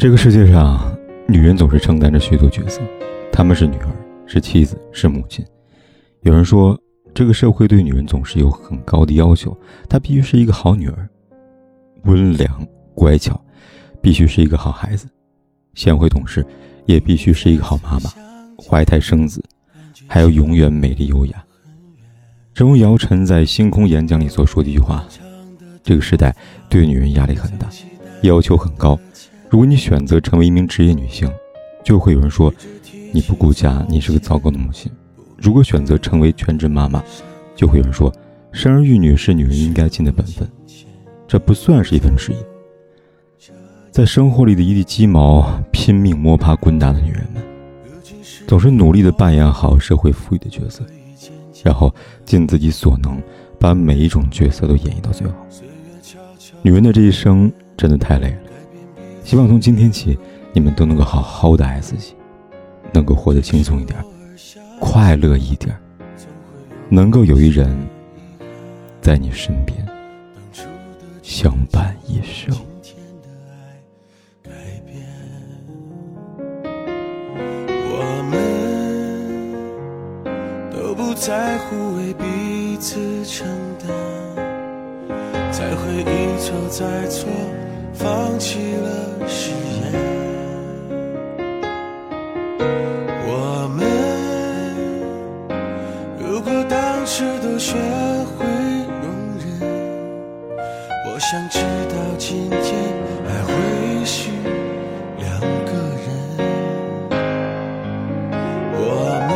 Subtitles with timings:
[0.00, 0.96] 这个世界上，
[1.28, 2.80] 女人总是承担着许多角色，
[3.30, 3.94] 她们是女儿，
[4.24, 5.44] 是妻子，是母亲。
[6.22, 6.74] 有人说，
[7.12, 9.54] 这个社会对女人总是有很高的要求，
[9.90, 11.06] 她必须是一个好女儿，
[12.04, 13.38] 温良乖巧，
[14.00, 15.06] 必须是一个好孩子，
[15.74, 16.42] 贤惠懂事，
[16.86, 18.10] 也必须是一个好妈妈，
[18.56, 19.44] 怀胎生子，
[20.06, 21.44] 还要永远美丽优雅。
[22.54, 25.04] 正如姚晨在星空演讲里所说的一句话
[25.84, 26.34] ：“这个时代
[26.70, 27.68] 对女人压力很大，
[28.22, 28.98] 要求很高。”
[29.50, 31.28] 如果你选择成为一名职业女性，
[31.82, 32.54] 就会有人说
[33.12, 34.88] 你不顾家，你是个糟糕的母亲；
[35.36, 37.02] 如果选择成为全职妈妈，
[37.56, 38.14] 就会有人说
[38.52, 40.48] 生儿育女是女人应该尽的本分。
[41.26, 42.38] 这不算是一份职业。
[43.90, 47.42] 在生活里的一地鸡毛，拼命摸爬滚打的女人们，
[48.46, 50.86] 总是努力的扮演好社会赋予的角色，
[51.64, 51.92] 然后
[52.24, 53.20] 尽自己所能
[53.58, 55.34] 把每一种角色都演绎到最好。
[56.62, 58.49] 女人的这一生真的太累了。
[59.30, 60.18] 希望从今天起，
[60.52, 62.16] 你们都能够好好的爱自己，
[62.92, 63.96] 能够活得轻松一点，
[64.80, 65.72] 快乐一点，
[66.88, 67.70] 能够有一人
[69.00, 69.86] 在你身边
[71.22, 72.52] 相伴一生。
[77.62, 78.34] 我们
[80.72, 83.46] 都不在乎为彼此承
[83.78, 83.88] 担，
[85.52, 87.28] 才会一错再错。
[87.92, 88.88] 放弃了
[89.28, 89.92] 誓言，
[93.26, 93.78] 我们
[96.18, 98.46] 如果当时都学会
[99.02, 99.04] 容
[99.38, 99.46] 忍，
[101.06, 101.58] 我想知
[101.90, 102.58] 道今天
[103.26, 103.48] 还会
[104.04, 104.30] 是
[105.18, 106.08] 两个人。
[108.72, 108.80] 我
[109.28, 109.30] 们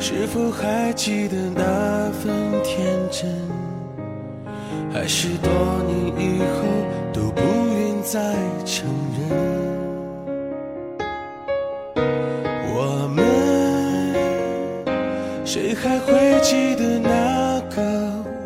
[0.00, 3.28] 是否还记得那份天真？
[4.92, 5.50] 还是多
[5.86, 6.64] 年以后
[7.12, 9.20] 都不愿再承认，
[12.74, 13.24] 我们
[15.46, 17.80] 谁还会记得那个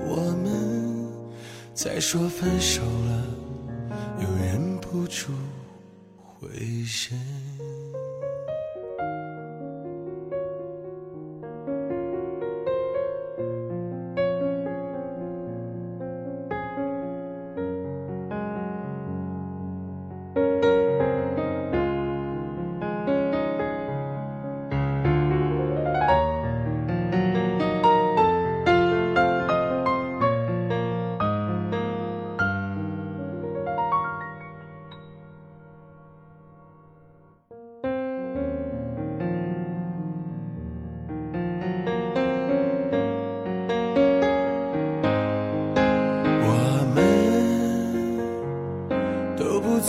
[0.06, 0.52] 我们？
[1.74, 3.24] 再说分手了，
[4.20, 5.32] 又忍不住
[6.22, 6.48] 回
[6.84, 7.18] 神。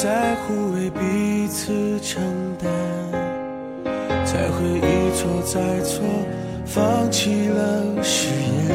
[0.06, 2.22] 在乎为彼此承
[2.62, 2.70] 担，
[4.24, 6.04] 才会一错再错，
[6.64, 8.70] 放弃了誓言。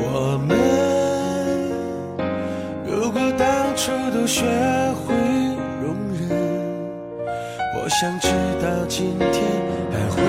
[0.00, 0.56] 我们
[2.86, 5.12] 如果当初都学会
[5.82, 6.30] 容忍，
[7.74, 8.28] 我想知
[8.62, 9.42] 道今天
[9.90, 10.22] 还会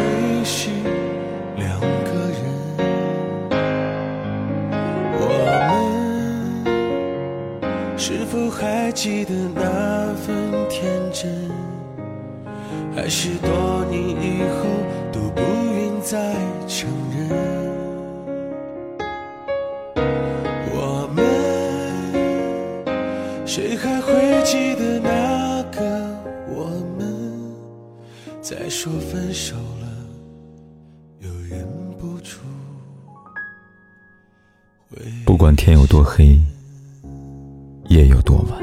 [0.43, 0.71] 是
[1.55, 1.79] 两
[8.01, 11.51] 是否还记得那份天真？
[12.95, 14.63] 还是多年以后
[15.11, 16.33] 都不愿再
[16.65, 17.29] 承认？
[20.71, 21.25] 我们
[23.45, 25.81] 谁还会记得那个
[26.47, 27.53] 我们？
[28.41, 29.87] 再说分手了，
[31.19, 31.67] 又忍
[31.99, 32.39] 不住。
[35.25, 36.39] 不管天有多黑。
[37.89, 38.61] 夜有多晚，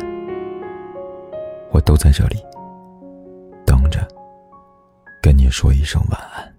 [1.72, 2.36] 我都在这里
[3.66, 4.06] 等着，
[5.20, 6.55] 跟你说一声晚安。